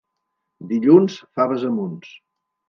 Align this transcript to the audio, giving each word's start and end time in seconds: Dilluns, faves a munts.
Dilluns, 0.71 1.19
faves 1.41 1.67
a 1.69 1.71
munts. 1.77 2.17